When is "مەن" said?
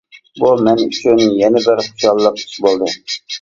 0.67-0.79